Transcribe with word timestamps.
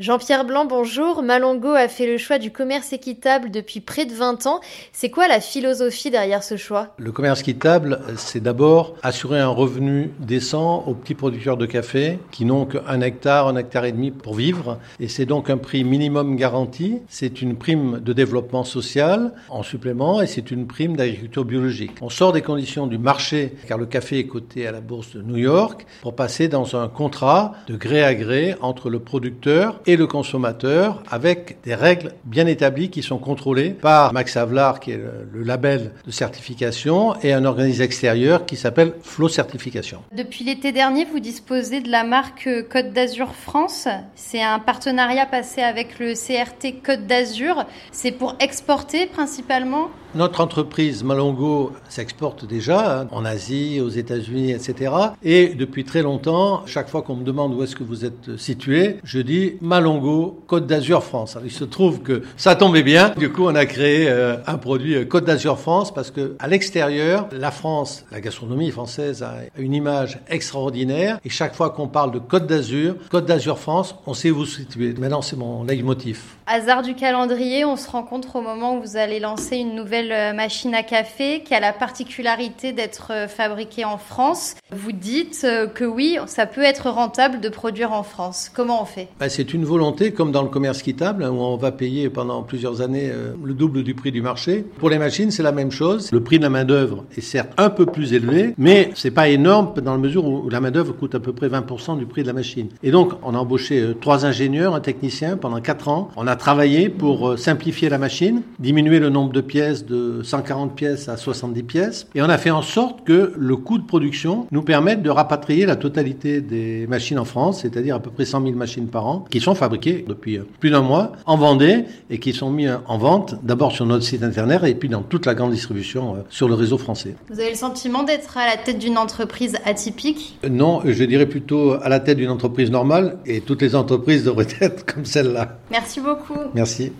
Jean-Pierre 0.00 0.44
Blanc, 0.44 0.64
bonjour. 0.64 1.24
Malongo 1.24 1.70
a 1.70 1.88
fait 1.88 2.06
le 2.06 2.18
choix 2.18 2.38
du 2.38 2.52
commerce 2.52 2.92
équitable 2.92 3.50
depuis 3.50 3.80
près 3.80 4.06
de 4.06 4.14
20 4.14 4.46
ans. 4.46 4.60
C'est 4.92 5.10
quoi 5.10 5.26
la 5.26 5.40
philosophie 5.40 6.12
derrière 6.12 6.44
ce 6.44 6.56
choix? 6.56 6.94
Le 6.98 7.10
commerce 7.10 7.40
équitable, 7.40 8.00
c'est 8.16 8.40
d'abord 8.40 8.94
assurer 9.02 9.40
un 9.40 9.48
revenu 9.48 10.12
décent 10.20 10.84
aux 10.86 10.94
petits 10.94 11.16
producteurs 11.16 11.56
de 11.56 11.66
café 11.66 12.20
qui 12.30 12.44
n'ont 12.44 12.64
qu'un 12.64 13.00
hectare, 13.00 13.48
un 13.48 13.56
hectare 13.56 13.86
et 13.86 13.92
demi 13.92 14.12
pour 14.12 14.36
vivre. 14.36 14.78
Et 15.00 15.08
c'est 15.08 15.26
donc 15.26 15.50
un 15.50 15.56
prix 15.56 15.82
minimum 15.82 16.36
garanti. 16.36 17.00
C'est 17.08 17.42
une 17.42 17.56
prime 17.56 17.98
de 17.98 18.12
développement 18.12 18.62
social 18.62 19.32
en 19.48 19.64
supplément 19.64 20.22
et 20.22 20.28
c'est 20.28 20.52
une 20.52 20.68
prime 20.68 20.94
d'agriculture 20.94 21.44
biologique. 21.44 21.90
On 22.02 22.08
sort 22.08 22.32
des 22.32 22.42
conditions 22.42 22.86
du 22.86 22.98
marché 22.98 23.56
car 23.66 23.78
le 23.78 23.86
café 23.86 24.20
est 24.20 24.28
coté 24.28 24.64
à 24.64 24.70
la 24.70 24.80
bourse 24.80 25.16
de 25.16 25.22
New 25.22 25.38
York 25.38 25.86
pour 26.02 26.14
passer 26.14 26.46
dans 26.46 26.76
un 26.76 26.86
contrat 26.86 27.54
de 27.66 27.74
gré 27.74 28.04
à 28.04 28.14
gré 28.14 28.54
entre 28.60 28.90
le 28.90 29.00
producteur 29.00 29.80
et 29.88 29.96
le 29.96 30.06
consommateur 30.06 31.02
avec 31.10 31.56
des 31.64 31.74
règles 31.74 32.12
bien 32.24 32.46
établies 32.46 32.90
qui 32.90 33.02
sont 33.02 33.16
contrôlées 33.16 33.70
par 33.70 34.12
Max 34.12 34.36
Havelaar, 34.36 34.80
qui 34.80 34.92
est 34.92 35.00
le, 35.32 35.42
label 35.42 35.92
de 36.06 36.10
certification, 36.10 37.14
et 37.22 37.32
un 37.32 37.46
organisme 37.46 37.82
extérieur 37.82 38.44
qui 38.44 38.56
s'appelle 38.56 38.92
Flow 39.02 39.28
Certification. 39.28 40.02
Depuis 40.14 40.44
l'été 40.44 40.72
dernier, 40.72 41.06
vous 41.06 41.20
disposez 41.20 41.80
de 41.80 41.90
la 41.90 42.04
marque 42.04 42.50
Côte 42.70 42.92
d'Azur 42.92 43.34
France. 43.34 43.88
C'est 44.14 44.42
un 44.42 44.58
partenariat 44.58 45.24
passé 45.24 45.62
avec 45.62 45.98
le 45.98 46.12
CRT 46.12 46.82
Côte 46.84 47.06
d'Azur. 47.06 47.64
C'est 47.90 48.12
pour 48.12 48.36
exporter 48.40 49.06
principalement 49.06 49.88
notre 50.14 50.40
entreprise 50.40 51.04
Malongo 51.04 51.72
s'exporte 51.88 52.46
déjà 52.46 53.00
hein, 53.00 53.08
en 53.12 53.24
Asie, 53.24 53.80
aux 53.80 53.88
États-Unis, 53.88 54.52
etc. 54.52 54.92
Et 55.22 55.48
depuis 55.48 55.84
très 55.84 56.02
longtemps, 56.02 56.62
chaque 56.66 56.88
fois 56.88 57.02
qu'on 57.02 57.16
me 57.16 57.24
demande 57.24 57.54
où 57.54 57.62
est-ce 57.62 57.76
que 57.76 57.84
vous 57.84 58.04
êtes 58.04 58.36
situé, 58.36 58.98
je 59.04 59.20
dis 59.20 59.54
Malongo, 59.60 60.42
Côte 60.46 60.66
d'Azur 60.66 61.04
France. 61.04 61.36
il 61.44 61.50
se 61.50 61.64
trouve 61.64 62.00
que 62.00 62.22
ça 62.36 62.56
tombait 62.56 62.82
bien. 62.82 63.10
Du 63.16 63.30
coup, 63.30 63.44
on 63.44 63.54
a 63.54 63.66
créé 63.66 64.08
euh, 64.08 64.36
un 64.46 64.58
produit 64.58 64.94
euh, 64.94 65.04
Côte 65.04 65.24
d'Azur 65.24 65.58
France 65.58 65.92
parce 65.92 66.10
que 66.10 66.36
à 66.38 66.48
l'extérieur, 66.48 67.28
la 67.32 67.50
France, 67.50 68.04
la 68.10 68.20
gastronomie 68.20 68.70
française 68.70 69.22
a 69.22 69.34
une 69.58 69.74
image 69.74 70.20
extraordinaire. 70.28 71.18
Et 71.24 71.28
chaque 71.28 71.54
fois 71.54 71.70
qu'on 71.70 71.88
parle 71.88 72.12
de 72.12 72.18
Côte 72.18 72.46
d'Azur, 72.46 72.94
Côte 73.10 73.26
d'Azur 73.26 73.58
France, 73.58 73.94
on 74.06 74.14
sait 74.14 74.30
où 74.30 74.36
vous 74.36 74.46
situez. 74.46 74.94
Maintenant, 74.98 75.22
c'est 75.22 75.36
mon 75.36 75.64
leitmotiv. 75.64 76.22
Hasard 76.46 76.82
du 76.82 76.94
calendrier, 76.94 77.64
on 77.64 77.76
se 77.76 77.90
rencontre 77.90 78.36
au 78.36 78.40
moment 78.40 78.76
où 78.76 78.80
vous 78.80 78.96
allez 78.96 79.20
lancer 79.20 79.56
une 79.56 79.74
nouvelle 79.74 79.97
euh, 80.10 80.32
machine 80.32 80.74
à 80.74 80.82
café 80.82 81.42
qui 81.44 81.54
a 81.54 81.60
la 81.60 81.72
particularité 81.72 82.72
d'être 82.72 83.12
euh, 83.12 83.28
fabriquée 83.28 83.84
en 83.84 83.98
France. 83.98 84.54
Vous 84.70 84.92
dites 84.92 85.42
euh, 85.44 85.66
que 85.66 85.84
oui, 85.84 86.18
ça 86.26 86.46
peut 86.46 86.62
être 86.62 86.88
rentable 86.90 87.40
de 87.40 87.48
produire 87.48 87.92
en 87.92 88.02
France. 88.02 88.50
Comment 88.54 88.82
on 88.82 88.84
fait? 88.84 89.08
Bah, 89.18 89.28
C'est 89.28 89.52
une 89.52 89.64
volonté, 89.64 90.12
comme 90.12 90.30
dans 90.30 90.42
le 90.42 90.48
commerce 90.48 90.82
quittable, 90.82 91.24
où 91.24 91.40
on 91.40 91.56
va 91.56 91.72
payer 91.72 92.10
pendant 92.10 92.42
plusieurs 92.42 92.80
années 92.80 93.10
le 93.42 93.54
double 93.54 93.82
du 93.82 93.94
prix 93.94 94.12
du 94.12 94.22
marché. 94.22 94.64
Pour 94.78 94.90
les 94.90 94.98
machines, 94.98 95.30
c'est 95.30 95.42
la 95.42 95.52
même 95.52 95.70
chose. 95.70 96.12
Le 96.12 96.22
prix 96.22 96.38
de 96.38 96.44
la 96.44 96.50
main-d'œuvre 96.50 97.04
est 97.16 97.20
certes 97.20 97.52
un 97.56 97.70
peu 97.70 97.86
plus 97.86 98.12
élevé, 98.12 98.54
mais 98.56 98.90
c'est 98.94 99.10
pas 99.10 99.28
énorme 99.28 99.74
dans 99.82 99.92
la 99.92 99.98
mesure 99.98 100.24
où 100.24 100.48
la 100.48 100.60
main-d'œuvre 100.60 100.92
coûte 100.92 101.14
à 101.14 101.20
peu 101.20 101.32
près 101.32 101.48
20% 101.48 101.98
du 101.98 102.06
prix 102.06 102.22
de 102.22 102.28
la 102.28 102.32
machine. 102.32 102.68
Et 102.82 102.90
donc, 102.90 103.12
on 103.22 103.34
a 103.34 103.38
embauché 103.38 103.94
trois 104.00 104.24
ingénieurs, 104.24 104.74
un 104.74 104.80
technicien 104.80 105.36
pendant 105.36 105.60
quatre 105.60 105.88
ans. 105.88 106.10
On 106.16 106.26
a 106.26 106.36
travaillé 106.36 106.88
pour 106.88 107.38
simplifier 107.38 107.88
la 107.88 107.98
machine, 107.98 108.42
diminuer 108.58 108.98
le 109.00 109.08
nombre 109.08 109.32
de 109.32 109.40
pièces 109.40 109.84
de 109.88 110.22
140 110.22 110.74
pièces 110.74 111.08
à 111.08 111.16
70 111.16 111.62
pièces. 111.62 112.06
Et 112.14 112.22
on 112.22 112.28
a 112.28 112.38
fait 112.38 112.50
en 112.50 112.62
sorte 112.62 113.04
que 113.04 113.32
le 113.36 113.56
coût 113.56 113.78
de 113.78 113.86
production 113.86 114.46
nous 114.50 114.62
permette 114.62 115.02
de 115.02 115.10
rapatrier 115.10 115.66
la 115.66 115.76
totalité 115.76 116.40
des 116.40 116.86
machines 116.86 117.18
en 117.18 117.24
France, 117.24 117.62
c'est-à-dire 117.62 117.96
à 117.96 118.00
peu 118.00 118.10
près 118.10 118.24
100 118.24 118.42
000 118.42 118.54
machines 118.54 118.88
par 118.88 119.06
an, 119.06 119.24
qui 119.30 119.40
sont 119.40 119.54
fabriquées 119.54 120.04
depuis 120.06 120.38
plus 120.60 120.70
d'un 120.70 120.82
mois 120.82 121.12
en 121.26 121.36
Vendée 121.36 121.84
et 122.10 122.18
qui 122.18 122.32
sont 122.32 122.50
mis 122.50 122.68
en 122.68 122.98
vente 122.98 123.36
d'abord 123.42 123.72
sur 123.72 123.86
notre 123.86 124.04
site 124.04 124.22
internet 124.22 124.62
et 124.64 124.74
puis 124.74 124.88
dans 124.88 125.02
toute 125.02 125.26
la 125.26 125.34
grande 125.34 125.52
distribution 125.52 126.14
euh, 126.14 126.18
sur 126.28 126.48
le 126.48 126.54
réseau 126.54 126.78
français. 126.78 127.14
Vous 127.30 127.40
avez 127.40 127.50
le 127.50 127.56
sentiment 127.56 128.02
d'être 128.02 128.36
à 128.36 128.46
la 128.46 128.56
tête 128.56 128.78
d'une 128.78 128.98
entreprise 128.98 129.56
atypique? 129.64 130.38
Non, 130.48 130.80
je 130.84 131.04
dirais 131.04 131.26
plutôt 131.26 131.74
à 131.74 131.88
la 131.88 132.00
tête 132.00 132.18
d'une 132.18 132.30
entreprise 132.30 132.70
normale 132.70 133.18
et 133.26 133.40
toutes 133.40 133.62
les 133.62 133.74
entreprises 133.74 134.24
devraient 134.24 134.46
être 134.60 134.84
comme 134.84 135.04
celle-là. 135.04 135.58
Merci 135.70 136.00
beaucoup. 136.00 136.38
Merci. 136.54 136.92